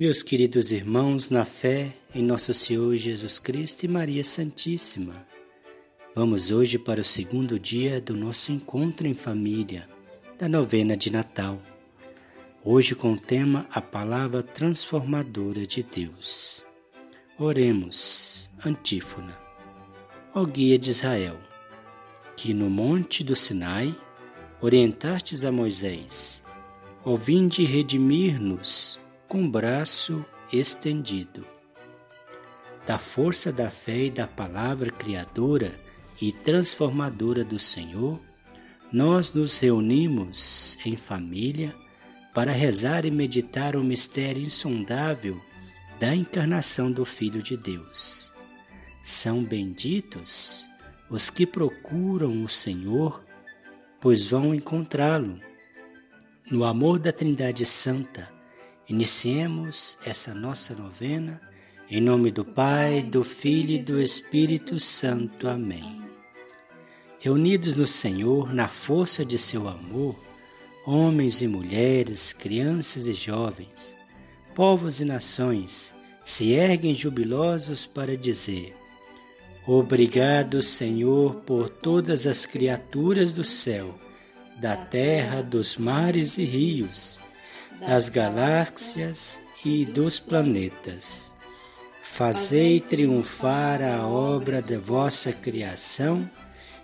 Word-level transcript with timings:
Meus 0.00 0.22
queridos 0.22 0.70
irmãos, 0.70 1.28
na 1.28 1.44
fé 1.44 1.92
em 2.14 2.22
nosso 2.22 2.54
Senhor 2.54 2.94
Jesus 2.94 3.36
Cristo 3.36 3.82
e 3.82 3.88
Maria 3.88 4.22
Santíssima, 4.22 5.26
vamos 6.14 6.52
hoje 6.52 6.78
para 6.78 7.00
o 7.00 7.04
segundo 7.04 7.58
dia 7.58 8.00
do 8.00 8.14
nosso 8.14 8.52
encontro 8.52 9.08
em 9.08 9.14
família, 9.14 9.88
da 10.38 10.48
novena 10.48 10.96
de 10.96 11.10
Natal. 11.10 11.60
Hoje 12.64 12.94
com 12.94 13.14
o 13.14 13.18
tema 13.18 13.66
A 13.72 13.80
Palavra 13.80 14.40
Transformadora 14.40 15.66
de 15.66 15.82
Deus. 15.82 16.62
Oremos, 17.36 18.48
antífona. 18.64 19.36
Ó 20.32 20.44
guia 20.44 20.78
de 20.78 20.90
Israel, 20.90 21.40
que 22.36 22.54
no 22.54 22.70
monte 22.70 23.24
do 23.24 23.34
Sinai 23.34 23.92
orientastes 24.60 25.44
a 25.44 25.50
Moisés, 25.50 26.44
ó 27.04 27.16
vinde 27.16 27.64
redimir-nos 27.64 29.00
com 29.28 29.48
braço 29.48 30.24
estendido. 30.50 31.46
Da 32.86 32.98
força 32.98 33.52
da 33.52 33.70
fé 33.70 34.04
e 34.04 34.10
da 34.10 34.26
palavra 34.26 34.90
criadora 34.90 35.78
e 36.20 36.32
transformadora 36.32 37.44
do 37.44 37.58
Senhor, 37.58 38.18
nós 38.90 39.34
nos 39.34 39.58
reunimos 39.58 40.78
em 40.86 40.96
família 40.96 41.74
para 42.32 42.52
rezar 42.52 43.04
e 43.04 43.10
meditar 43.10 43.76
o 43.76 43.84
mistério 43.84 44.42
insondável 44.42 45.38
da 46.00 46.14
encarnação 46.14 46.90
do 46.90 47.04
Filho 47.04 47.42
de 47.42 47.56
Deus. 47.56 48.32
São 49.04 49.44
benditos 49.44 50.66
os 51.10 51.28
que 51.28 51.46
procuram 51.46 52.42
o 52.42 52.48
Senhor, 52.48 53.22
pois 54.00 54.24
vão 54.24 54.54
encontrá-lo. 54.54 55.38
No 56.50 56.64
amor 56.64 56.98
da 56.98 57.12
Trindade 57.12 57.66
Santa, 57.66 58.37
Iniciemos 58.88 59.98
essa 60.02 60.32
nossa 60.34 60.74
novena 60.74 61.38
em 61.90 62.00
nome 62.00 62.30
do 62.30 62.42
Pai, 62.42 63.02
do 63.02 63.22
Filho 63.22 63.72
e 63.72 63.78
do 63.78 64.00
Espírito 64.00 64.80
Santo. 64.80 65.46
Amém. 65.46 66.00
Reunidos 67.20 67.74
no 67.74 67.86
Senhor, 67.86 68.54
na 68.54 68.66
força 68.66 69.26
de 69.26 69.36
seu 69.36 69.68
amor, 69.68 70.16
homens 70.86 71.42
e 71.42 71.46
mulheres, 71.46 72.32
crianças 72.32 73.06
e 73.06 73.12
jovens, 73.12 73.94
povos 74.54 75.00
e 75.00 75.04
nações 75.04 75.92
se 76.24 76.52
erguem 76.52 76.94
jubilosos 76.94 77.84
para 77.84 78.16
dizer: 78.16 78.74
Obrigado, 79.66 80.62
Senhor, 80.62 81.34
por 81.42 81.68
todas 81.68 82.26
as 82.26 82.46
criaturas 82.46 83.32
do 83.34 83.44
céu, 83.44 83.94
da 84.58 84.78
terra, 84.78 85.42
dos 85.42 85.76
mares 85.76 86.38
e 86.38 86.44
rios 86.44 87.20
das 87.80 88.08
galáxias 88.08 89.40
e 89.64 89.84
dos 89.84 90.18
planetas. 90.18 91.32
Fazei 92.02 92.80
triunfar 92.80 93.82
a 93.82 94.06
obra 94.06 94.60
da 94.60 94.78
vossa 94.78 95.32
criação 95.32 96.28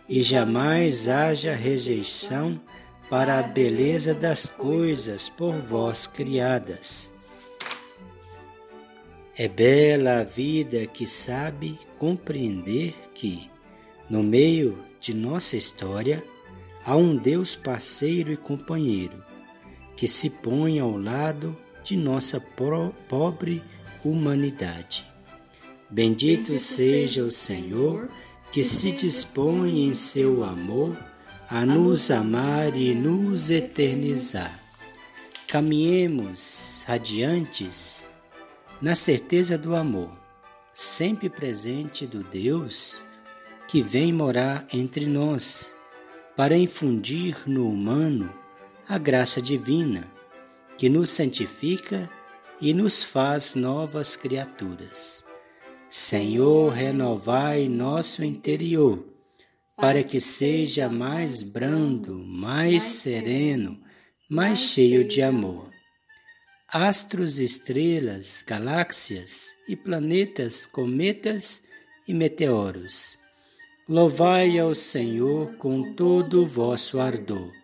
e 0.08 0.22
jamais 0.22 1.08
haja 1.08 1.54
rejeição 1.54 2.60
para 3.08 3.38
a 3.38 3.42
beleza 3.42 4.14
das 4.14 4.46
coisas 4.46 5.28
por 5.28 5.54
vós 5.54 6.06
criadas. 6.06 7.10
É 9.36 9.48
bela 9.48 10.20
a 10.20 10.24
vida 10.24 10.86
que 10.86 11.06
sabe 11.06 11.78
compreender 11.98 12.94
que, 13.14 13.50
no 14.08 14.22
meio 14.22 14.78
de 15.00 15.12
nossa 15.14 15.56
história, 15.56 16.22
há 16.84 16.94
um 16.94 17.16
Deus 17.16 17.56
parceiro 17.56 18.30
e 18.30 18.36
companheiro 18.36 19.33
que 19.96 20.08
se 20.08 20.28
põe 20.28 20.78
ao 20.78 20.96
lado 20.96 21.56
de 21.82 21.96
nossa 21.96 22.40
pobre 23.08 23.62
humanidade. 24.04 25.04
Bendito 25.88 26.58
seja 26.58 27.22
o 27.22 27.30
Senhor 27.30 28.08
que 28.50 28.64
se 28.64 28.92
dispõe 28.92 29.86
em 29.86 29.94
seu 29.94 30.44
amor 30.44 30.96
a 31.48 31.64
nos 31.66 32.10
amar 32.10 32.74
e 32.74 32.94
nos 32.94 33.50
eternizar. 33.50 34.58
Caminhemos 35.46 36.82
radiantes 36.86 38.10
na 38.80 38.94
certeza 38.94 39.56
do 39.56 39.74
amor, 39.74 40.10
sempre 40.72 41.28
presente 41.28 42.06
do 42.06 42.24
Deus 42.24 43.02
que 43.68 43.82
vem 43.82 44.12
morar 44.12 44.66
entre 44.72 45.06
nós, 45.06 45.74
para 46.36 46.56
infundir 46.56 47.36
no 47.46 47.68
humano 47.68 48.32
a 48.86 48.98
graça 48.98 49.40
divina 49.40 50.06
que 50.76 50.88
nos 50.88 51.08
santifica 51.10 52.08
e 52.60 52.74
nos 52.74 53.02
faz 53.02 53.54
novas 53.54 54.14
criaturas. 54.14 55.24
Senhor, 55.88 56.72
renovai 56.72 57.68
nosso 57.68 58.24
interior, 58.24 59.04
para 59.76 60.02
que 60.02 60.20
seja 60.20 60.88
mais 60.88 61.42
brando, 61.42 62.18
mais 62.18 62.82
sereno, 62.82 63.80
mais 64.28 64.58
cheio 64.58 65.06
de 65.06 65.22
amor. 65.22 65.70
Astros, 66.68 67.38
estrelas, 67.38 68.42
galáxias 68.46 69.54
e 69.68 69.76
planetas, 69.76 70.66
cometas 70.66 71.62
e 72.06 72.12
meteoros. 72.12 73.18
Louvai 73.88 74.58
ao 74.58 74.74
Senhor 74.74 75.54
com 75.56 75.94
todo 75.94 76.42
o 76.42 76.46
vosso 76.46 76.98
ardor 76.98 77.63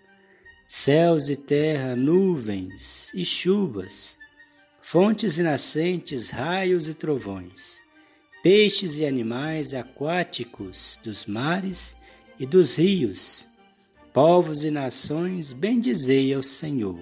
céus 0.72 1.28
e 1.28 1.34
terra, 1.34 1.96
nuvens 1.96 3.10
e 3.12 3.24
chuvas, 3.24 4.16
fontes 4.80 5.36
e 5.36 5.42
nascentes, 5.42 6.30
raios 6.30 6.86
e 6.86 6.94
trovões, 6.94 7.80
peixes 8.40 8.96
e 8.96 9.04
animais 9.04 9.74
aquáticos 9.74 10.96
dos 11.02 11.26
mares 11.26 11.96
e 12.38 12.46
dos 12.46 12.78
rios, 12.78 13.48
povos 14.12 14.62
e 14.62 14.70
nações, 14.70 15.52
bendizei 15.52 16.32
ao 16.32 16.40
Senhor. 16.40 17.00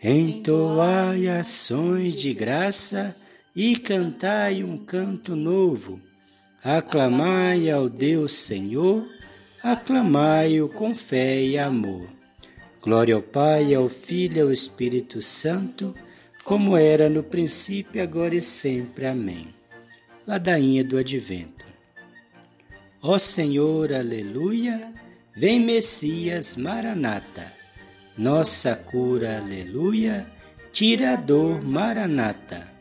Entoai 0.00 1.26
ações 1.26 2.14
de 2.14 2.32
graça 2.32 3.12
e 3.56 3.76
cantai 3.76 4.62
um 4.62 4.78
canto 4.78 5.34
novo. 5.34 6.00
Aclamai 6.62 7.68
ao 7.68 7.88
Deus 7.88 8.34
Senhor, 8.34 9.04
aclamai-o 9.64 10.68
com 10.68 10.94
fé 10.94 11.42
e 11.42 11.58
amor. 11.58 12.15
Glória 12.86 13.16
ao 13.16 13.20
Pai, 13.20 13.74
ao 13.74 13.88
Filho 13.88 14.36
e 14.36 14.40
ao 14.42 14.52
Espírito 14.52 15.20
Santo, 15.20 15.92
como 16.44 16.76
era 16.76 17.08
no 17.08 17.20
princípio, 17.20 18.00
agora 18.00 18.36
e 18.36 18.40
sempre. 18.40 19.06
Amém. 19.06 19.48
Ladainha 20.24 20.84
do 20.84 20.96
Advento. 20.96 21.64
Ó 23.02 23.18
Senhor, 23.18 23.92
aleluia, 23.92 24.94
vem 25.36 25.58
Messias, 25.58 26.54
Maranata. 26.54 27.52
Nossa 28.16 28.76
cura, 28.76 29.38
aleluia, 29.38 30.24
tira 30.70 31.14
a 31.14 31.16
dor, 31.16 31.64
Maranata. 31.64 32.72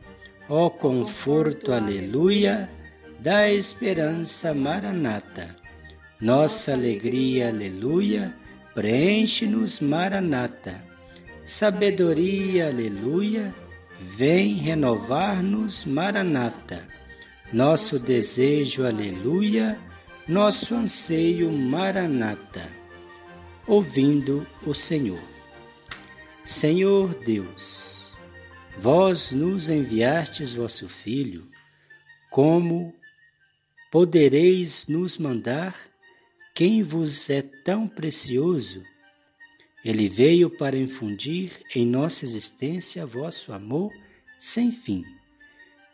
Ó 0.47 0.69
conforto, 0.69 1.73
aleluia, 1.73 2.69
da 3.19 3.51
esperança, 3.51 4.53
Maranata. 4.53 5.55
Nossa 6.22 6.73
alegria, 6.73 7.47
aleluia, 7.47 8.35
preenche-nos, 8.75 9.79
Maranata. 9.79 10.83
Sabedoria, 11.45 12.67
aleluia, 12.67 13.55
vem 14.01 14.55
renovar-nos, 14.55 15.85
Maranata. 15.85 16.85
Nosso 17.53 17.97
desejo, 17.97 18.85
aleluia, 18.85 19.79
nosso 20.27 20.75
anseio, 20.75 21.49
Maranata. 21.51 22.67
Ouvindo 23.65 24.45
o 24.67 24.73
Senhor. 24.73 25.23
Senhor 26.43 27.15
Deus, 27.15 28.13
vós 28.77 29.31
nos 29.31 29.69
enviastes 29.69 30.53
vosso 30.53 30.89
Filho, 30.89 31.47
como 32.29 32.93
podereis 33.89 34.85
nos 34.87 35.17
mandar 35.17 35.94
quem 36.55 36.81
vos 36.81 37.29
é 37.29 37.41
tão 37.41 37.85
precioso, 37.85 38.81
ele 39.84 40.07
veio 40.07 40.49
para 40.49 40.78
infundir 40.78 41.52
em 41.75 41.85
nossa 41.85 42.23
existência 42.23 43.05
vosso 43.05 43.52
amor 43.52 43.91
sem 44.40 44.72
fim. 44.72 45.03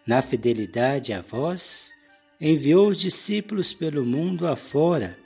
Na 0.05 0.21
fidelidade 0.21 1.13
a 1.13 1.21
vós, 1.21 1.91
enviou 2.39 2.89
os 2.89 2.99
discípulos 2.99 3.73
pelo 3.73 4.05
mundo 4.05 4.45
afora, 4.45 5.17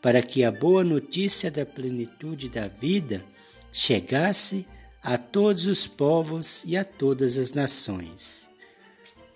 para 0.00 0.22
que 0.22 0.44
a 0.44 0.52
boa 0.52 0.84
notícia 0.84 1.50
da 1.50 1.66
plenitude 1.66 2.48
da 2.48 2.68
vida 2.68 3.24
chegasse 3.72 4.64
a 5.02 5.18
todos 5.18 5.66
os 5.66 5.88
povos 5.88 6.62
e 6.64 6.76
a 6.76 6.84
todas 6.84 7.36
as 7.36 7.52
nações. 7.52 8.48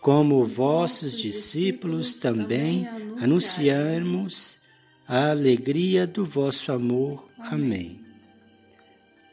Como 0.00 0.44
vossos 0.44 1.18
discípulos 1.18 2.14
também 2.14 2.86
anunciamos 3.20 4.60
a 5.08 5.30
alegria 5.30 6.06
do 6.06 6.26
vosso 6.26 6.70
amor. 6.70 7.26
Amém. 7.38 7.98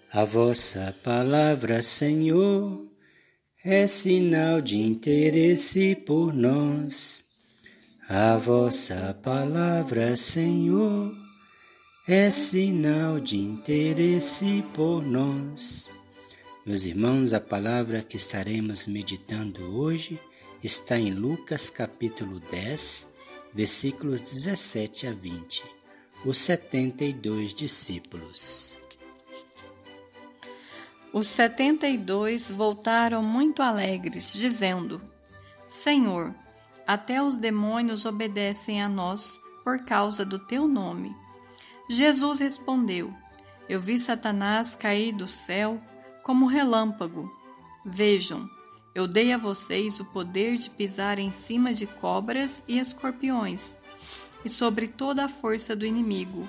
A 0.10 0.24
vossa 0.24 0.95
palavra, 1.04 1.81
Senhor, 1.81 2.88
é 3.62 3.86
sinal 3.86 4.62
de 4.62 4.77
interesse 4.77 5.94
por 5.94 6.33
nós. 6.33 7.25
A 8.07 8.38
vossa 8.38 9.19
palavra, 9.22 10.16
Senhor, 10.16 11.13
é 12.07 12.30
sinal 12.30 13.19
de 13.19 13.38
interesse 13.38 14.63
por 14.74 15.04
nós. 15.04 15.89
Meus 16.66 16.86
irmãos, 16.86 17.33
a 17.33 17.42
palavra 17.42 18.01
que 18.01 18.16
estaremos 18.16 18.88
meditando 18.88 19.77
hoje 19.77 20.22
está 20.63 20.98
em 20.98 21.12
Lucas 21.12 21.69
capítulo 21.69 22.39
10, 22.39 23.14
versículos 23.56 24.19
17 24.19 25.07
a 25.07 25.13
20. 25.13 25.63
Os 26.25 26.36
setenta 26.36 27.06
e 27.06 27.13
dois 27.13 27.54
discípulos. 27.54 28.75
Os 31.13 31.28
setenta 31.28 31.88
e 31.88 31.98
dois 31.98 32.52
voltaram 32.52 33.24
muito 33.24 33.63
alegres, 33.63 34.34
dizendo: 34.34 35.02
Senhor, 35.66 36.36
até 36.86 37.24
os 37.24 37.38
demônios 37.38 38.06
obedecem 38.06 38.84
a 38.84 38.90
nós 38.90 39.40
por 39.63 39.86
causa 39.86 40.25
do 40.25 40.38
teu 40.38 40.68
nome. 40.68 41.16
Jesus 41.90 42.40
respondeu: 42.40 43.13
Eu 43.69 43.80
vi 43.80 43.98
Satanás 43.98 44.75
cair 44.75 45.13
do 45.13 45.25
céu 45.25 45.81
como 46.24 46.46
relâmpago. 46.46 47.31
Vejam, 47.86 48.50
eu 48.95 49.06
dei 49.06 49.33
a 49.33 49.38
vocês 49.38 50.00
o 50.00 50.06
poder 50.06 50.56
de 50.56 50.69
pisar 50.69 51.19
em 51.19 51.30
cima 51.30 51.74
de 51.74 51.86
cobras 51.86 52.63
e 52.65 52.80
escorpiões, 52.80 53.77
e 54.45 54.50
sobre 54.50 54.88
toda 54.88 55.25
a 55.25 55.30
força 55.30 55.75
do 55.75 55.86
inimigo, 55.86 56.47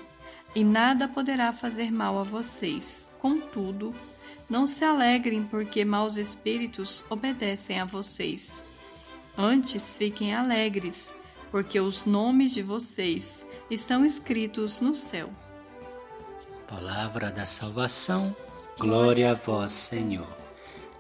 e 0.55 0.63
nada 0.63 1.09
poderá 1.09 1.53
fazer 1.53 1.91
mal 1.91 2.19
a 2.21 2.23
vocês. 2.23 3.13
Contudo, 3.19 3.93
não 4.49 4.65
se 4.65 4.85
alegrem 4.85 5.43
porque 5.43 5.85
maus 5.85 6.17
espíritos 6.17 7.05
obedecem 7.11 7.81
a 7.81 7.85
vocês. 7.85 8.65
Antes 9.37 9.97
fiquem 9.97 10.33
alegres, 10.33 11.13
porque 11.51 11.81
os 11.81 12.05
nomes 12.05 12.55
de 12.55 12.63
vocês 12.63 13.45
estão 13.69 14.05
escritos 14.05 14.81
no 14.81 14.95
céu. 14.95 15.31
Palavra 16.69 17.33
da 17.33 17.45
salvação, 17.45 18.35
glória 18.79 19.33
a 19.33 19.35
vós, 19.35 19.73
Senhor. 19.73 20.46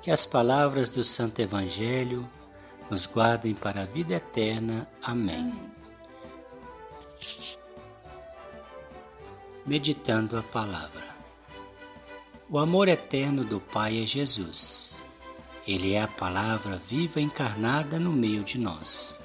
Que 0.06 0.12
as 0.12 0.24
palavras 0.24 0.88
do 0.88 1.02
Santo 1.02 1.42
Evangelho 1.42 2.30
nos 2.88 3.06
guardem 3.06 3.54
para 3.54 3.82
a 3.82 3.84
vida 3.84 4.14
eterna. 4.14 4.88
Amém. 5.02 5.52
Meditando 9.66 10.38
a 10.38 10.44
palavra. 10.44 11.04
O 12.48 12.56
amor 12.56 12.86
eterno 12.86 13.44
do 13.44 13.58
Pai 13.58 14.00
é 14.00 14.06
Jesus. 14.06 15.02
Ele 15.66 15.94
é 15.94 16.02
a 16.02 16.06
palavra 16.06 16.76
viva 16.76 17.20
encarnada 17.20 17.98
no 17.98 18.12
meio 18.12 18.44
de 18.44 18.58
nós. 18.58 19.20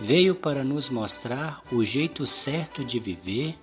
Veio 0.00 0.34
para 0.34 0.64
nos 0.64 0.90
mostrar 0.90 1.62
o 1.70 1.84
jeito 1.84 2.26
certo 2.26 2.84
de 2.84 2.98
viver, 2.98 3.56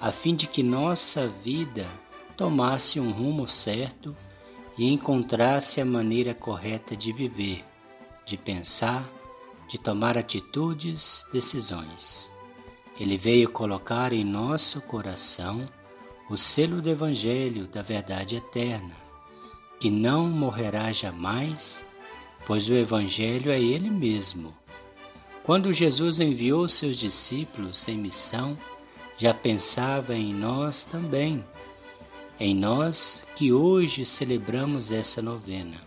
a 0.00 0.10
fim 0.10 0.34
de 0.34 0.48
que 0.48 0.64
nossa 0.64 1.28
vida 1.28 1.86
tomasse 2.36 2.98
um 2.98 3.12
rumo 3.12 3.46
certo 3.46 4.16
e 4.76 4.92
encontrasse 4.92 5.80
a 5.80 5.84
maneira 5.84 6.34
correta 6.34 6.96
de 6.96 7.12
viver, 7.12 7.64
de 8.26 8.36
pensar, 8.36 9.08
de 9.68 9.78
tomar 9.78 10.18
atitudes, 10.18 11.24
decisões. 11.32 12.34
Ele 12.98 13.16
veio 13.16 13.50
colocar 13.50 14.12
em 14.12 14.24
nosso 14.24 14.80
coração 14.80 15.68
o 16.28 16.36
selo 16.36 16.80
do 16.80 16.88
Evangelho 16.88 17.66
da 17.66 17.82
verdade 17.82 18.36
eterna, 18.36 18.96
que 19.78 19.90
não 19.90 20.28
morrerá 20.28 20.90
jamais, 20.92 21.86
pois 22.46 22.68
o 22.68 22.72
Evangelho 22.72 23.50
é 23.50 23.60
Ele 23.60 23.90
mesmo. 23.90 24.54
Quando 25.42 25.72
Jesus 25.72 26.20
enviou 26.20 26.68
seus 26.68 26.96
discípulos 26.96 27.86
em 27.88 27.96
missão, 27.96 28.56
já 29.18 29.34
pensava 29.34 30.14
em 30.14 30.32
nós 30.32 30.84
também, 30.84 31.44
em 32.38 32.54
nós 32.54 33.24
que 33.34 33.52
hoje 33.52 34.04
celebramos 34.04 34.90
essa 34.90 35.22
novena. 35.22 35.80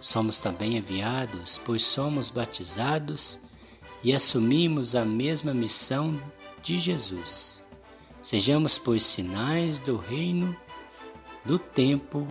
Somos 0.00 0.40
também 0.40 0.76
enviados, 0.76 1.60
pois 1.64 1.82
somos 1.82 2.30
batizados 2.30 3.40
e 4.02 4.14
assumimos 4.14 4.94
a 4.94 5.04
mesma 5.04 5.52
missão 5.52 6.20
de 6.62 6.78
Jesus. 6.78 7.64
Sejamos, 8.22 8.78
pois, 8.78 9.04
sinais 9.04 9.78
do 9.78 9.96
reino, 9.96 10.56
do 11.44 11.58
tempo, 11.58 12.26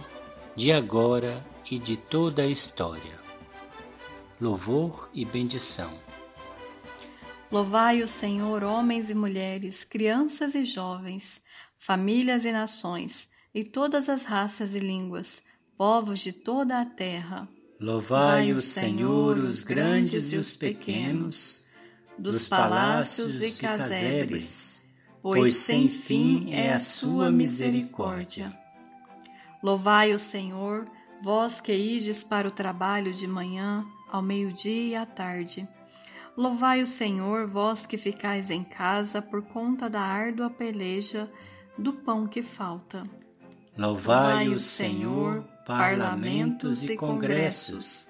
de 0.55 0.71
agora 0.71 1.45
e 1.69 1.77
de 1.79 1.97
toda 1.97 2.43
a 2.43 2.47
história. 2.47 3.17
Louvor 4.39 5.09
e 5.13 5.25
bendição. 5.25 6.06
Louvai 7.51 8.03
o 8.03 8.07
Senhor, 8.07 8.63
homens 8.63 9.09
e 9.09 9.15
mulheres, 9.15 9.83
crianças 9.83 10.53
e 10.55 10.65
jovens, 10.65 11.41
famílias 11.77 12.45
e 12.45 12.51
nações, 12.51 13.29
e 13.53 13.63
todas 13.63 14.09
as 14.09 14.25
raças 14.25 14.75
e 14.75 14.79
línguas, 14.79 15.41
povos 15.77 16.19
de 16.19 16.33
toda 16.33 16.79
a 16.79 16.85
terra. 16.85 17.47
Louvai 17.79 18.51
o 18.51 18.59
Senhor, 18.59 19.37
os 19.37 19.61
grandes 19.61 20.31
e 20.31 20.37
os 20.37 20.55
pequenos, 20.55 21.63
dos 22.17 22.47
palácios 22.47 23.39
e 23.41 23.51
casebres 23.61 24.77
pois 25.21 25.57
sem 25.57 25.89
fim 25.89 26.53
é 26.53 26.73
a 26.73 26.79
sua 26.79 27.29
misericórdia. 27.29 28.57
Louvai 29.61 30.13
o 30.13 30.19
Senhor, 30.19 30.87
vós 31.21 31.59
que 31.59 31.73
ides 31.73 32.23
para 32.23 32.47
o 32.47 32.51
trabalho 32.51 33.11
de 33.11 33.27
manhã, 33.27 33.85
ao 34.09 34.21
meio-dia 34.21 34.83
e 34.83 34.95
à 34.95 35.05
tarde. 35.05 35.67
Louvai 36.37 36.83
o 36.83 36.85
Senhor, 36.85 37.47
vós 37.47 37.87
que 37.87 37.97
ficais 37.97 38.51
em 38.51 38.63
casa 38.63 39.23
por 39.23 39.41
conta 39.41 39.89
da 39.89 40.01
árdua 40.01 40.51
peleja 40.51 41.27
do 41.75 41.91
pão 41.91 42.27
que 42.27 42.43
falta. 42.43 43.03
Louvai 43.75 44.49
o 44.49 44.59
Senhor, 44.59 45.43
parlamentos 45.65 46.87
e 46.87 46.95
congressos, 46.95 48.07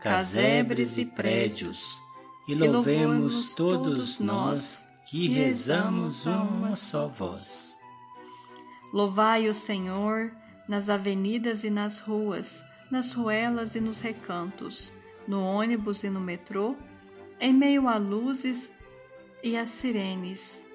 casebres 0.00 0.98
e 0.98 1.04
prédios, 1.04 2.00
e 2.48 2.54
louvemos 2.56 3.54
todos 3.54 4.18
nós 4.18 4.84
que 5.08 5.28
rezamos 5.28 6.26
a 6.26 6.42
uma 6.42 6.74
só 6.74 7.06
voz. 7.06 7.76
Louvai 8.92 9.48
o 9.48 9.54
Senhor 9.54 10.32
nas 10.68 10.88
avenidas 10.88 11.62
e 11.62 11.70
nas 11.70 12.00
ruas, 12.00 12.64
nas 12.90 13.12
ruelas 13.12 13.76
e 13.76 13.80
nos 13.80 14.00
recantos, 14.00 14.92
no 15.28 15.40
ônibus 15.40 16.02
e 16.02 16.10
no 16.10 16.20
metrô, 16.20 16.74
em 17.40 17.52
meio 17.52 17.88
a 17.88 17.96
luzes 17.96 18.72
e 19.42 19.56
a 19.56 19.64
sirenes, 19.64 20.66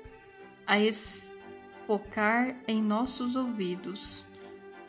a 0.65 0.79
espocar 0.79 2.55
em 2.67 2.81
nossos 2.81 3.35
ouvidos. 3.35 4.25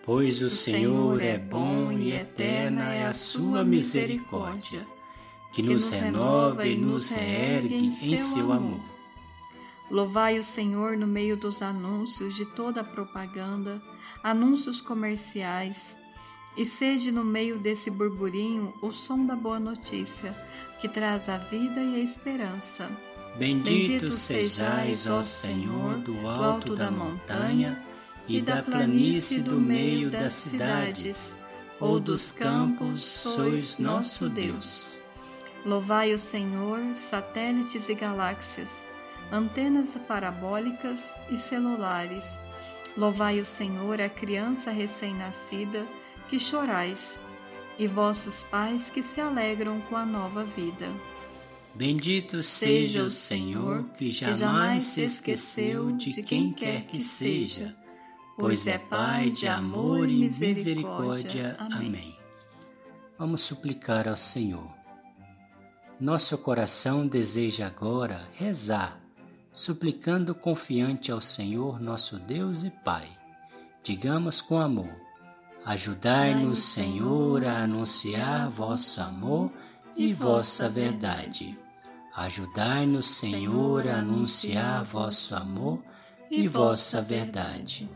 Pois 0.05 0.41
o, 0.43 0.47
o 0.47 0.51
Senhor 0.51 1.21
é 1.21 1.39
bom 1.39 1.91
e 1.91 2.13
eterna 2.13 2.95
é 2.95 3.07
a 3.07 3.13
sua 3.13 3.65
misericórdia, 3.65 4.87
que 5.53 5.63
nos 5.63 5.89
renova 5.89 6.67
e 6.67 6.77
nos 6.77 7.09
reergue 7.09 7.75
em 7.75 7.91
seu 7.91 8.53
amor. 8.53 8.81
Louvai 9.91 10.39
o 10.39 10.45
Senhor 10.45 10.97
no 10.97 11.07
meio 11.07 11.37
dos 11.37 11.63
anúncios 11.63 12.35
de 12.35 12.47
toda 12.47 12.81
a 12.81 12.85
propaganda, 12.85 13.81
anúncios 14.23 14.81
comerciais, 14.81 15.97
e 16.57 16.65
seja 16.65 17.11
no 17.11 17.25
meio 17.25 17.59
desse 17.59 17.91
burburinho 17.91 18.73
o 18.81 18.93
som 18.93 19.27
da 19.27 19.35
boa 19.35 19.59
notícia, 19.59 20.35
que 20.81 20.89
traz 20.89 21.29
a 21.29 21.39
vida 21.39 21.81
e 21.81 21.97
a 21.97 21.99
esperança. 21.99 22.91
Bendito, 23.37 23.71
Bendito 23.71 24.13
sejais, 24.13 25.09
ó 25.09 25.23
Senhor, 25.23 25.99
do 25.99 26.29
alto 26.29 26.77
da 26.77 26.91
montanha 26.91 27.83
e 28.29 28.41
da 28.41 28.63
planície 28.63 29.41
do 29.41 29.61
meio 29.61 30.09
das 30.09 30.33
cidades, 30.33 31.37
ou 31.81 31.99
dos 31.99 32.31
campos, 32.31 33.03
sois 33.03 33.79
nosso 33.79 34.29
Deus. 34.29 35.01
Louvai 35.67 36.13
o 36.13 36.19
Senhor, 36.19 36.79
satélites 36.95 37.89
e 37.89 37.95
galáxias, 37.95 38.87
antenas 39.33 39.97
parabólicas 40.07 41.13
e 41.31 41.39
celulares. 41.39 42.39
Louvai 42.97 43.41
o 43.41 43.45
Senhor, 43.45 44.01
a 44.01 44.09
criança 44.09 44.71
recém-nascida, 44.71 45.85
que 46.35 46.41
chorais, 46.41 47.21
e 47.79 47.87
vossos 47.87 48.43
pais 48.43 48.91
que 48.91 49.05
se 49.05 49.21
alegram 49.21 49.81
com 49.83 49.95
a 49.97 50.05
nova 50.05 50.43
vida. 50.43 50.91
Bendito 51.73 52.43
seja 52.43 53.05
o 53.05 53.11
Senhor, 53.11 53.85
que 53.97 54.11
jamais 54.11 54.83
se 54.83 55.03
esqueceu 55.03 55.93
de 55.93 56.25
quem 56.25 56.53
quer 56.53 56.87
que 56.87 57.01
seja, 57.01 57.73
pois 58.37 58.67
é 58.67 58.79
Pai 58.79 59.31
de 59.31 59.47
amor 59.47 60.09
e 60.09 60.29
misericórdia. 60.29 61.55
Amém. 61.61 62.17
Vamos 63.17 63.43
suplicar 63.43 64.09
ao 64.09 64.17
Senhor. 64.17 64.69
Nosso 66.01 66.37
coração 66.37 67.07
deseja 67.07 67.69
agora 67.69 68.29
rezar 68.35 69.01
suplicando 69.53 70.35
confiante 70.35 71.13
ao 71.13 71.21
Senhor 71.21 71.81
nosso 71.81 72.19
Deus 72.19 72.65
e 72.65 72.71
Pai. 72.71 73.09
Digamos 73.85 74.41
com 74.41 74.59
amor: 74.59 75.04
Ajudai-nos, 75.65 76.61
Senhor, 76.61 77.45
a 77.45 77.63
anunciar 77.63 78.51
vosso 78.51 79.01
amor 79.01 79.51
e 79.97 80.13
vossa 80.13 80.69
verdade. 80.69 81.59
Ajudai-nos, 82.15 83.07
Senhor, 83.07 83.89
a 83.89 83.99
anunciar 83.99 84.85
vosso 84.85 85.35
amor 85.35 85.83
e 86.31 86.47
vossa 86.47 87.01
verdade. 87.01 87.89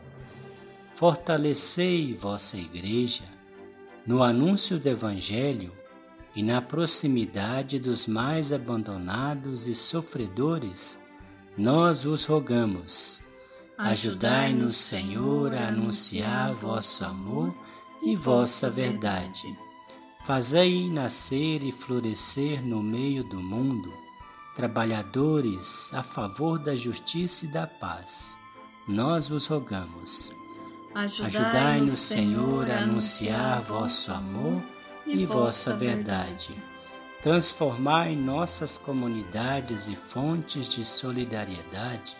Fortalecei 0.95 2.15
vossa 2.15 2.57
Igreja 2.57 3.25
no 4.09 4.23
anúncio 4.23 4.79
do 4.79 4.89
Evangelho 4.89 5.71
e 6.35 6.43
na 6.43 6.63
proximidade 6.63 7.79
dos 7.79 8.07
mais 8.07 8.55
abandonados 8.55 9.67
e 9.67 9.75
sofredores, 9.75 10.99
nós 11.57 12.05
vos 12.05 12.25
rogamos. 12.25 13.28
Ajudai-nos, 13.79 14.77
Senhor, 14.77 15.55
a 15.55 15.69
anunciar 15.69 16.53
vosso 16.55 17.05
amor 17.05 17.55
e 18.03 18.17
vossa 18.17 18.69
verdade. 18.69 19.57
Fazei 20.25 20.91
nascer 20.91 21.63
e 21.63 21.71
florescer 21.71 22.61
no 22.63 22.83
meio 22.83 23.23
do 23.23 23.41
mundo 23.41 23.93
trabalhadores 24.59 25.95
a 25.95 26.03
favor 26.03 26.59
da 26.59 26.75
justiça 26.75 27.45
e 27.45 27.49
da 27.49 27.65
paz. 27.65 28.37
Nós 28.89 29.29
vos 29.29 29.47
rogamos. 29.47 30.33
Ajudai-nos, 30.93 32.01
Senhor, 32.01 32.69
a 32.69 32.79
anunciar 32.79 33.63
vosso 33.63 34.11
amor 34.11 34.61
e 35.07 35.25
vossa 35.25 35.77
verdade. 35.77 36.53
Transformai 37.23 38.17
nossas 38.17 38.77
comunidades 38.77 39.87
e 39.87 39.95
fontes 39.95 40.69
de 40.69 40.85
solidariedade, 40.85 42.17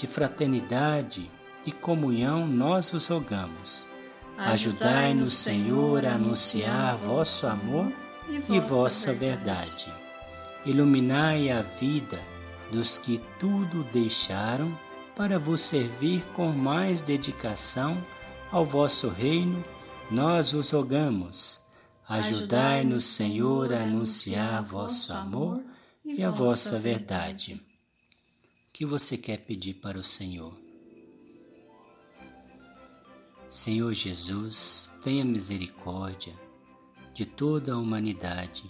de 0.00 0.06
fraternidade 0.06 1.30
e 1.64 1.70
comunhão, 1.70 2.46
nós 2.46 2.90
vos 2.90 3.06
rogamos. 3.06 3.88
Ajudai-nos, 4.36 5.34
Senhor, 5.34 6.06
a 6.06 6.14
anunciar 6.14 6.96
vosso 6.96 7.46
amor 7.46 7.92
e 8.48 8.58
vossa 8.58 9.12
verdade 9.12 9.92
iluminai 10.64 11.50
a 11.50 11.62
vida 11.62 12.20
dos 12.70 12.98
que 12.98 13.20
tudo 13.38 13.82
deixaram 13.92 14.76
para 15.16 15.38
vos 15.38 15.60
servir 15.60 16.24
com 16.34 16.52
mais 16.52 17.00
dedicação 17.00 17.98
ao 18.50 18.64
vosso 18.64 19.08
reino, 19.08 19.62
nós 20.10 20.52
vos 20.52 20.70
rogamos. 20.70 21.60
Ajudai-nos, 22.08 23.04
Senhor, 23.04 23.72
a 23.72 23.82
anunciar 23.82 24.62
vosso 24.62 25.12
amor 25.12 25.60
e 26.04 26.22
a 26.24 26.30
vossa 26.30 26.78
verdade. 26.78 27.60
Que 28.80 28.86
você 28.86 29.18
quer 29.18 29.44
pedir 29.44 29.74
para 29.74 29.98
o 29.98 30.02
Senhor? 30.02 30.58
Senhor 33.46 33.92
Jesus, 33.92 34.90
tenha 35.04 35.22
misericórdia 35.22 36.32
de 37.12 37.26
toda 37.26 37.74
a 37.74 37.76
humanidade 37.76 38.64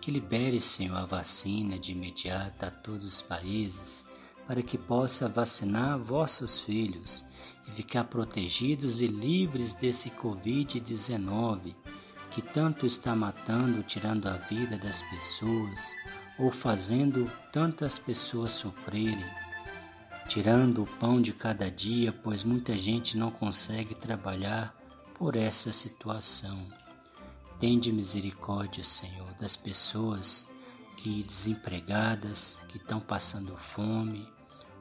que 0.00 0.10
libere, 0.10 0.60
Senhor, 0.60 0.96
a 0.96 1.04
vacina 1.04 1.78
de 1.78 1.92
imediato 1.92 2.66
a 2.66 2.72
todos 2.72 3.04
os 3.04 3.22
países, 3.22 4.04
para 4.48 4.62
que 4.62 4.76
possa 4.76 5.28
vacinar 5.28 5.96
vossos 5.96 6.58
filhos 6.58 7.24
e 7.68 7.70
ficar 7.70 8.02
protegidos 8.02 9.00
e 9.00 9.06
livres 9.06 9.74
desse 9.74 10.10
Covid-19 10.10 11.76
que 12.32 12.42
tanto 12.42 12.84
está 12.84 13.14
matando, 13.14 13.84
tirando 13.84 14.26
a 14.26 14.32
vida 14.32 14.76
das 14.76 15.02
pessoas 15.02 15.94
ou 16.40 16.50
fazendo 16.50 17.30
tantas 17.52 17.98
pessoas 17.98 18.52
sofrerem, 18.52 19.24
tirando 20.26 20.82
o 20.82 20.86
pão 20.86 21.20
de 21.20 21.34
cada 21.34 21.70
dia, 21.70 22.12
pois 22.12 22.42
muita 22.42 22.76
gente 22.78 23.18
não 23.18 23.30
consegue 23.30 23.94
trabalhar 23.94 24.74
por 25.14 25.36
essa 25.36 25.70
situação. 25.70 26.66
Tende 27.58 27.92
misericórdia, 27.92 28.82
Senhor, 28.82 29.34
das 29.34 29.54
pessoas 29.54 30.48
que 30.96 31.22
desempregadas, 31.22 32.58
que 32.68 32.78
estão 32.78 33.00
passando 33.00 33.54
fome. 33.54 34.26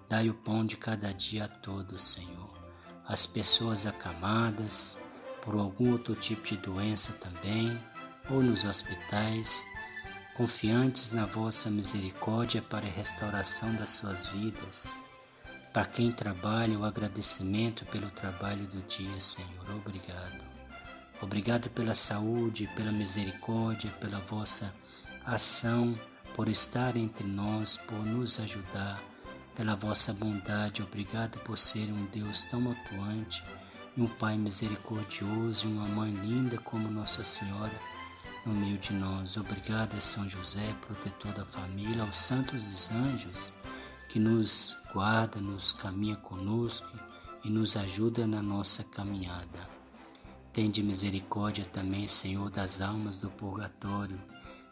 Dai 0.07 0.29
o 0.29 0.33
pão 0.33 0.65
de 0.65 0.77
cada 0.77 1.13
dia 1.13 1.45
a 1.45 1.49
todos, 1.49 2.01
Senhor. 2.01 2.57
As 3.05 3.25
pessoas 3.25 3.85
acamadas 3.85 4.97
por 5.41 5.55
algum 5.55 5.91
outro 5.91 6.15
tipo 6.15 6.43
de 6.43 6.55
doença 6.57 7.11
também, 7.13 7.77
ou 8.29 8.41
nos 8.41 8.63
hospitais, 8.63 9.65
confiantes 10.39 11.11
na 11.11 11.25
vossa 11.25 11.69
misericórdia 11.69 12.61
para 12.61 12.87
a 12.87 12.89
restauração 12.89 13.75
das 13.75 13.89
suas 13.89 14.25
vidas. 14.27 14.89
Para 15.73 15.85
quem 15.85 16.13
trabalha, 16.13 16.79
o 16.79 16.85
agradecimento 16.85 17.85
pelo 17.87 18.09
trabalho 18.09 18.65
do 18.65 18.81
dia, 18.83 19.19
Senhor. 19.19 19.69
Obrigado. 19.75 20.41
Obrigado 21.21 21.69
pela 21.71 21.93
saúde, 21.93 22.69
pela 22.73 22.89
misericórdia, 22.89 23.91
pela 23.99 24.19
vossa 24.19 24.73
ação, 25.25 25.93
por 26.33 26.47
estar 26.47 26.95
entre 26.95 27.27
nós, 27.27 27.75
por 27.75 27.99
nos 28.05 28.39
ajudar, 28.39 29.03
pela 29.53 29.75
vossa 29.75 30.13
bondade. 30.13 30.81
Obrigado 30.81 31.37
por 31.39 31.57
ser 31.57 31.91
um 31.91 32.05
Deus 32.05 32.43
tão 32.43 32.71
atuante, 32.71 33.43
um 33.97 34.07
Pai 34.07 34.37
misericordioso 34.37 35.67
e 35.67 35.69
uma 35.73 35.85
Mãe 35.89 36.13
linda 36.13 36.57
como 36.59 36.89
Nossa 36.89 37.25
Senhora 37.25 37.98
no 38.49 38.55
meio 38.55 38.79
de 38.79 38.93
nós. 38.93 39.37
Obrigado 39.37 39.95
a 39.95 40.01
São 40.01 40.27
José, 40.27 40.75
protetor 40.81 41.31
da 41.33 41.45
família, 41.45 42.01
aos 42.01 42.17
santos 42.17 42.89
e 42.89 42.93
anjos 42.93 43.53
que 44.09 44.19
nos 44.19 44.75
guarda, 44.91 45.39
nos 45.39 45.71
caminha 45.71 46.15
conosco 46.15 46.89
e 47.43 47.49
nos 47.49 47.77
ajuda 47.77 48.25
na 48.25 48.41
nossa 48.41 48.83
caminhada. 48.83 49.69
Tende 50.51 50.81
misericórdia 50.81 51.63
também, 51.63 52.07
Senhor, 52.07 52.49
das 52.49 52.81
almas 52.81 53.19
do 53.19 53.29
purgatório, 53.29 54.19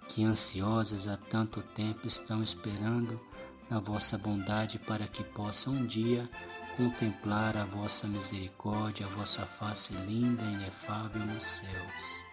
que 0.10 0.24
ansiosas 0.24 1.08
há 1.08 1.16
tanto 1.16 1.62
tempo 1.62 2.08
estão 2.08 2.42
esperando 2.42 3.22
na 3.70 3.80
vossa 3.80 4.18
bondade 4.18 4.80
para 4.80 5.08
que 5.08 5.24
possam 5.24 5.74
um 5.74 5.86
dia 5.86 6.28
contemplar 6.76 7.56
a 7.56 7.66
vossa 7.66 8.08
misericórdia, 8.08 9.06
a 9.06 9.10
vossa 9.10 9.46
face 9.46 9.94
linda 9.94 10.44
e 10.44 10.54
inefável 10.54 11.24
nos 11.28 11.44
céus. 11.44 12.27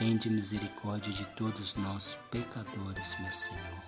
Tende 0.00 0.30
misericórdia 0.30 1.12
de 1.12 1.28
todos 1.36 1.74
nós, 1.74 2.16
pecadores, 2.30 3.14
meu 3.20 3.30
Senhor. 3.34 3.82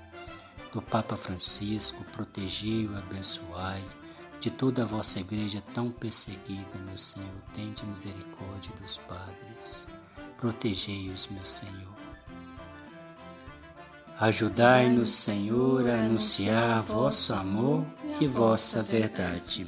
Do 0.71 0.83
Papa 0.83 1.16
Francisco, 1.16 2.04
protegei 2.12 2.85
e 2.85 2.95
abençoai 2.95 3.83
de 4.38 4.50
toda 4.50 4.83
a 4.83 4.85
vossa 4.85 5.21
igreja 5.21 5.62
tão 5.73 5.90
perseguida, 5.90 6.78
meu 6.85 6.99
Senhor, 6.99 7.33
tende 7.54 7.87
misericórdia 7.87 8.71
dos 8.78 8.99
padres. 8.99 9.88
Protegei-os, 10.37 11.28
meu 11.28 11.47
Senhor. 11.47 11.95
Ajudai-nos, 14.21 15.09
Senhor, 15.09 15.88
a 15.88 15.95
anunciar 15.95 16.83
vosso 16.83 17.33
amor 17.33 17.87
e 18.21 18.26
vossa 18.26 18.83
verdade. 18.83 19.66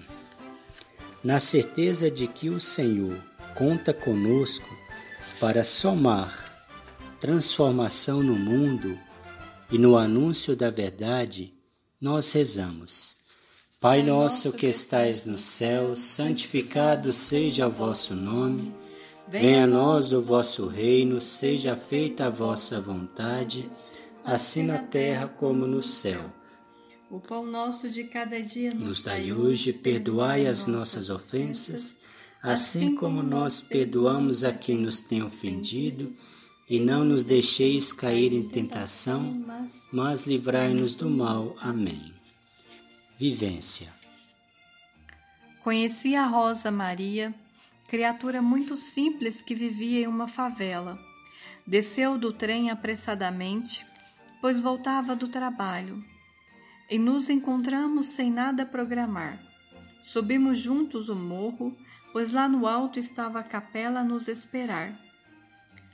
Na 1.22 1.40
certeza 1.40 2.10
de 2.10 2.26
que 2.26 2.50
o 2.50 2.60
Senhor 2.60 3.18
conta 3.54 3.94
conosco 3.94 4.83
para 5.40 5.64
somar 5.64 6.44
transformação 7.20 8.22
no 8.22 8.34
mundo 8.34 8.98
e 9.70 9.78
no 9.78 9.96
anúncio 9.96 10.54
da 10.54 10.70
verdade, 10.70 11.54
nós 12.00 12.32
rezamos. 12.32 13.16
Pai 13.80 14.02
nosso 14.02 14.52
que 14.52 14.66
estais 14.66 15.24
no 15.24 15.38
céu, 15.38 15.96
santificado 15.96 17.12
seja 17.12 17.66
o 17.66 17.70
vosso 17.70 18.14
nome. 18.14 18.74
Venha 19.26 19.64
a 19.64 19.66
nós 19.66 20.12
o 20.12 20.20
vosso 20.22 20.66
reino, 20.66 21.20
seja 21.20 21.76
feita 21.76 22.26
a 22.26 22.30
vossa 22.30 22.80
vontade, 22.80 23.70
assim 24.24 24.62
na 24.62 24.78
terra 24.78 25.26
como 25.26 25.66
no 25.66 25.82
céu. 25.82 26.30
O 27.10 27.20
pão 27.20 27.46
nosso 27.46 27.88
de 27.88 28.04
cada 28.04 28.40
dia 28.42 28.72
nos 28.72 29.02
dai 29.02 29.32
hoje, 29.32 29.72
perdoai 29.72 30.46
as 30.46 30.66
nossas 30.66 31.10
ofensas, 31.10 31.98
assim 32.44 32.94
como 32.94 33.22
nós 33.22 33.62
perdoamos 33.62 34.44
a 34.44 34.52
quem 34.52 34.76
nos 34.76 35.00
tem 35.00 35.22
ofendido, 35.22 36.14
e 36.68 36.78
não 36.78 37.02
nos 37.02 37.24
deixeis 37.24 37.90
cair 37.90 38.34
em 38.34 38.42
tentação, 38.46 39.42
mas 39.90 40.26
livrai-nos 40.26 40.94
do 40.94 41.08
mal. 41.08 41.56
Amém. 41.58 42.12
Vivência. 43.18 43.88
Conheci 45.62 46.14
a 46.14 46.26
Rosa 46.26 46.70
Maria, 46.70 47.34
criatura 47.88 48.42
muito 48.42 48.76
simples 48.76 49.40
que 49.40 49.54
vivia 49.54 50.00
em 50.00 50.06
uma 50.06 50.28
favela. 50.28 50.98
Desceu 51.66 52.18
do 52.18 52.30
trem 52.30 52.70
apressadamente, 52.70 53.86
pois 54.42 54.60
voltava 54.60 55.16
do 55.16 55.28
trabalho. 55.28 56.04
E 56.90 56.98
nos 56.98 57.30
encontramos 57.30 58.06
sem 58.06 58.30
nada 58.30 58.66
programar. 58.66 59.38
Subimos 60.02 60.58
juntos 60.58 61.08
o 61.08 61.16
morro, 61.16 61.74
pois 62.14 62.32
lá 62.32 62.48
no 62.48 62.66
alto 62.66 62.98
estava 62.98 63.40
a 63.40 63.44
capela 63.44 64.00
a 64.00 64.04
nos 64.04 64.26
esperar. 64.26 64.90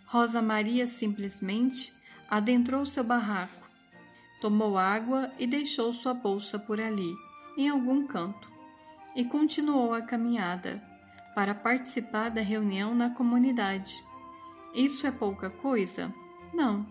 Rosa 0.06 0.40
Maria 0.40 0.86
simplesmente 0.86 1.92
adentrou 2.30 2.86
seu 2.86 3.02
barraco 3.02 3.60
tomou 4.40 4.78
água 4.78 5.30
e 5.38 5.46
deixou 5.46 5.92
sua 5.92 6.14
bolsa 6.14 6.58
por 6.58 6.80
ali, 6.80 7.14
em 7.56 7.68
algum 7.68 8.06
canto, 8.06 8.50
e 9.14 9.24
continuou 9.24 9.92
a 9.92 10.00
caminhada, 10.00 10.82
para 11.34 11.54
participar 11.54 12.30
da 12.30 12.40
reunião 12.40 12.94
na 12.94 13.10
comunidade. 13.10 14.02
Isso 14.74 15.06
é 15.06 15.10
pouca 15.10 15.50
coisa? 15.50 16.12
Não. 16.52 16.86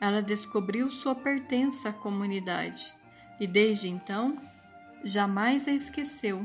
Ela 0.00 0.22
descobriu 0.22 0.88
sua 0.88 1.14
pertença 1.14 1.90
à 1.90 1.92
comunidade 1.92 2.94
e 3.40 3.46
desde 3.46 3.88
então 3.88 4.36
jamais 5.04 5.68
a 5.68 5.72
esqueceu. 5.72 6.44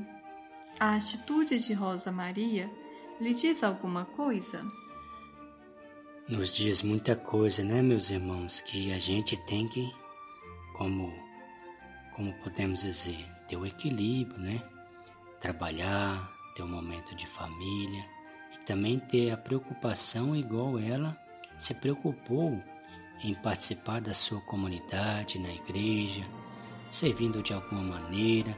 A 0.79 0.95
atitude 0.95 1.59
de 1.59 1.73
Rosa 1.73 2.11
Maria 2.11 2.69
lhe 3.21 3.33
diz 3.33 3.63
alguma 3.63 4.05
coisa? 4.05 4.65
Nos 6.27 6.55
diz 6.55 6.81
muita 6.81 7.15
coisa, 7.15 7.63
né, 7.63 7.81
meus 7.81 8.09
irmãos, 8.09 8.59
que 8.59 8.91
a 8.91 8.99
gente 8.99 9.37
tem 9.45 9.67
que, 9.67 9.93
como, 10.73 11.13
como 12.15 12.33
podemos 12.43 12.81
dizer, 12.81 13.25
ter 13.47 13.55
o 13.55 13.65
equilíbrio, 13.65 14.39
né? 14.39 14.61
Trabalhar, 15.39 16.31
ter 16.55 16.63
um 16.63 16.67
momento 16.67 17.15
de 17.15 17.27
família 17.27 18.05
e 18.53 18.65
também 18.65 18.99
ter 18.99 19.31
a 19.31 19.37
preocupação 19.37 20.35
igual 20.35 20.79
ela 20.79 21.17
se 21.57 21.73
preocupou 21.73 22.61
em 23.23 23.33
participar 23.35 24.01
da 24.01 24.13
sua 24.13 24.41
comunidade, 24.41 25.39
na 25.39 25.53
igreja, 25.53 26.25
servindo 26.89 27.43
de 27.43 27.53
alguma 27.53 27.81
maneira, 27.81 28.57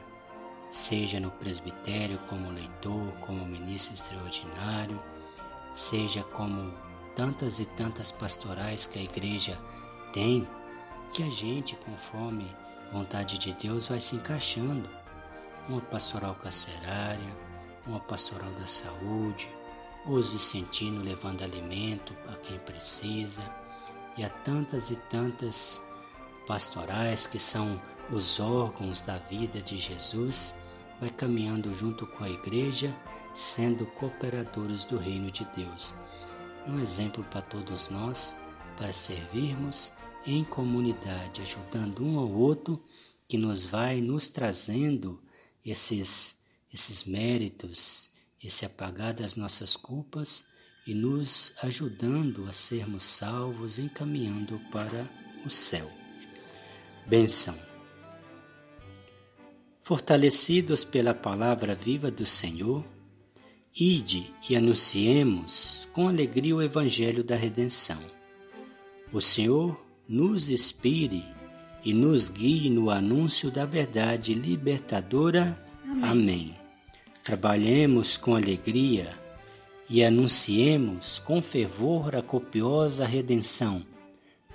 seja 0.76 1.18
no 1.18 1.30
presbitério 1.30 2.18
como 2.28 2.52
leitor, 2.52 3.10
como 3.22 3.46
ministro 3.46 3.94
extraordinário, 3.94 5.02
seja 5.72 6.22
como 6.22 6.70
tantas 7.16 7.58
e 7.58 7.64
tantas 7.64 8.12
pastorais 8.12 8.84
que 8.84 8.98
a 8.98 9.02
igreja 9.02 9.58
tem, 10.12 10.46
que 11.14 11.22
a 11.22 11.30
gente, 11.30 11.74
conforme 11.76 12.54
vontade 12.92 13.38
de 13.38 13.54
Deus, 13.54 13.86
vai 13.86 14.00
se 14.00 14.16
encaixando. 14.16 14.86
Uma 15.66 15.80
pastoral 15.80 16.34
carcerária, 16.34 17.34
uma 17.86 17.98
pastoral 17.98 18.50
da 18.50 18.66
saúde, 18.66 19.48
os 20.06 20.30
Vicentinos 20.30 21.02
levando 21.02 21.42
alimento 21.42 22.12
para 22.26 22.36
quem 22.36 22.58
precisa, 22.58 23.42
e 24.14 24.22
há 24.22 24.28
tantas 24.28 24.90
e 24.90 24.96
tantas 24.96 25.82
pastorais 26.46 27.26
que 27.26 27.40
são 27.40 27.80
os 28.10 28.38
órgãos 28.38 29.00
da 29.00 29.16
vida 29.16 29.62
de 29.62 29.78
Jesus, 29.78 30.54
vai 31.00 31.10
caminhando 31.10 31.74
junto 31.74 32.06
com 32.06 32.24
a 32.24 32.30
igreja, 32.30 32.94
sendo 33.34 33.86
cooperadores 33.86 34.84
do 34.84 34.96
reino 34.96 35.30
de 35.30 35.44
Deus. 35.56 35.92
Um 36.66 36.80
exemplo 36.80 37.22
para 37.24 37.42
todos 37.42 37.88
nós, 37.88 38.34
para 38.76 38.92
servirmos 38.92 39.92
em 40.26 40.44
comunidade, 40.44 41.42
ajudando 41.42 42.04
um 42.04 42.18
ao 42.18 42.30
outro, 42.30 42.82
que 43.28 43.38
nos 43.38 43.64
vai 43.64 44.00
nos 44.00 44.28
trazendo 44.28 45.22
esses, 45.64 46.38
esses 46.72 47.04
méritos, 47.04 48.10
esse 48.42 48.64
apagar 48.64 49.14
das 49.14 49.36
nossas 49.36 49.76
culpas 49.76 50.44
e 50.86 50.94
nos 50.94 51.54
ajudando 51.62 52.46
a 52.48 52.52
sermos 52.52 53.04
salvos, 53.04 53.78
encaminhando 53.78 54.60
para 54.70 55.08
o 55.44 55.50
céu. 55.50 55.90
Benção. 57.06 57.65
Fortalecidos 59.86 60.84
pela 60.84 61.14
palavra 61.14 61.72
viva 61.72 62.10
do 62.10 62.26
Senhor, 62.26 62.84
ide 63.72 64.34
e 64.50 64.56
anunciemos 64.56 65.88
com 65.92 66.08
alegria 66.08 66.56
o 66.56 66.60
Evangelho 66.60 67.22
da 67.22 67.36
redenção. 67.36 68.00
O 69.12 69.20
Senhor 69.20 69.80
nos 70.08 70.50
inspire 70.50 71.24
e 71.84 71.94
nos 71.94 72.28
guie 72.28 72.68
no 72.68 72.90
anúncio 72.90 73.48
da 73.48 73.64
verdade 73.64 74.34
libertadora. 74.34 75.56
Amém. 75.84 76.02
Amém. 76.02 76.54
Trabalhemos 77.22 78.16
com 78.16 78.34
alegria 78.34 79.16
e 79.88 80.02
anunciemos 80.02 81.20
com 81.20 81.40
fervor 81.40 82.16
a 82.16 82.22
copiosa 82.22 83.06
redenção, 83.06 83.86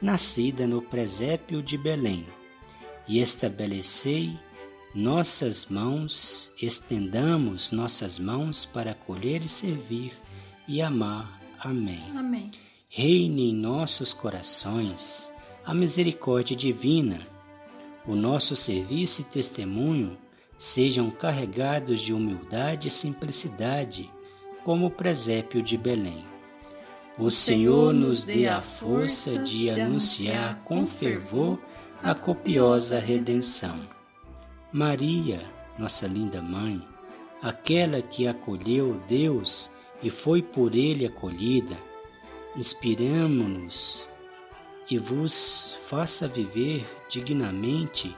nascida 0.02 0.68
no 0.68 0.82
presépio 0.82 1.64
de 1.64 1.78
Belém, 1.78 2.26
e 3.08 3.22
estabelecei 3.22 4.38
nossas 4.94 5.68
mãos, 5.68 6.52
estendamos 6.62 7.72
nossas 7.72 8.20
mãos 8.20 8.66
para 8.66 8.92
acolher 8.92 9.44
e 9.44 9.48
servir 9.48 10.14
e 10.68 10.82
amar. 10.82 11.42
Amém. 11.60 12.04
Amém. 12.16 12.52
Reine 12.90 13.52
em 13.52 13.54
nossos 13.54 14.12
corações 14.12 15.32
a 15.66 15.74
misericórdia 15.74 16.56
divina. 16.56 17.20
O 18.06 18.16
nosso 18.16 18.56
serviço 18.56 19.22
e 19.22 19.26
testemunho 19.26 20.18
sejam 20.58 21.10
carregados 21.10 22.02
de 22.02 22.14
humildade 22.14 22.88
e 22.88 22.92
simplicidade, 22.92 24.12
como 24.64 24.88
o 24.88 24.92
presépio 24.92 25.62
de 25.62 25.78
Belém. 25.78 26.26
O 27.18 27.30
Senhor 27.30 27.94
nos 27.94 28.26
dê 28.26 28.48
a 28.48 28.62
força 28.62 29.38
de 29.38 29.70
anunciar 29.70 30.62
com 30.66 30.86
fervor 30.86 31.60
a 32.02 32.16
copiosa 32.16 33.00
redenção. 33.00 33.80
Maria, 34.74 35.42
nossa 35.78 36.08
linda 36.08 36.42
mãe, 36.42 36.82
aquela 37.42 38.02
que 38.02 38.26
acolheu 38.26 39.02
Deus 39.06 39.70
e 40.02 40.10
foi 40.10 40.42
por 40.42 40.74
ele 40.74 41.06
acolhida, 41.06 41.76
inspiramo-nos 42.56 44.08
e 44.90 44.98
vos 44.98 45.78
faça 45.86 46.26
viver 46.26 46.86
dignamente 47.10 48.16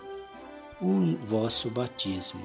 o 0.79 1.17
vosso 1.25 1.71
batismo. 1.71 2.43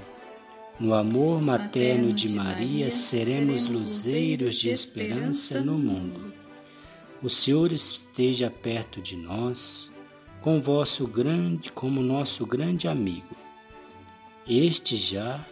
No 0.80 0.94
amor 0.94 1.42
materno 1.42 2.10
de 2.10 2.30
Maria, 2.30 2.90
seremos 2.90 3.66
luzeiros 3.66 4.56
de 4.56 4.70
esperança 4.70 5.60
no 5.60 5.76
mundo. 5.76 6.32
O 7.22 7.28
Senhor 7.28 7.72
esteja 7.72 8.50
perto 8.50 9.02
de 9.02 9.16
nós, 9.16 9.92
com 10.40 10.58
vosso 10.58 11.06
grande, 11.06 11.70
como 11.70 12.00
nosso 12.00 12.46
grande 12.46 12.88
amigo 12.88 13.37
este 14.48 14.96
já 14.96 15.44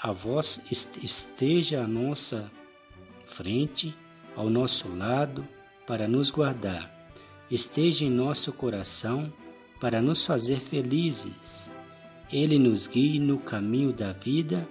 a 0.00 0.12
vós 0.12 0.62
esteja 0.70 1.82
à 1.82 1.88
nossa 1.88 2.50
frente, 3.26 3.94
ao 4.36 4.48
nosso 4.48 4.88
lado, 4.94 5.46
para 5.86 6.06
nos 6.06 6.30
guardar, 6.30 6.90
esteja 7.50 8.04
em 8.04 8.10
nosso 8.10 8.52
coração 8.52 9.32
para 9.80 10.00
nos 10.00 10.24
fazer 10.24 10.60
felizes. 10.60 11.70
Ele 12.32 12.58
nos 12.58 12.86
guie 12.86 13.18
no 13.18 13.38
caminho 13.38 13.92
da 13.92 14.12
vida 14.12 14.66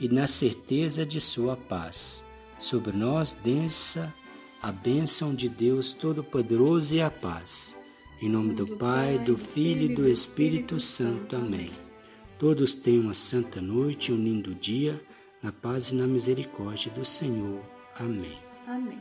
e 0.00 0.08
na 0.08 0.26
certeza 0.26 1.04
de 1.04 1.20
sua 1.20 1.56
paz. 1.56 2.24
Sobre 2.58 2.92
nós 2.92 3.36
desça 3.44 4.12
a 4.62 4.72
bênção 4.72 5.34
de 5.34 5.48
Deus 5.48 5.92
Todo-Poderoso 5.92 6.94
e 6.94 7.02
a 7.02 7.10
paz. 7.10 7.76
Em 8.20 8.28
nome 8.28 8.54
do 8.54 8.66
Pai, 8.76 9.18
do 9.18 9.36
Filho 9.36 9.90
e 9.90 9.94
do 9.94 10.08
Espírito 10.08 10.78
Santo. 10.78 11.36
Amém. 11.36 11.81
Todos 12.42 12.74
tenham 12.74 13.04
uma 13.04 13.14
santa 13.14 13.60
noite 13.60 14.12
um 14.12 14.16
lindo 14.16 14.52
dia, 14.52 15.00
na 15.40 15.52
paz 15.52 15.92
e 15.92 15.94
na 15.94 16.08
misericórdia 16.08 16.90
do 16.90 17.04
Senhor. 17.04 17.62
Amém. 17.94 18.36
Amém. 18.66 19.00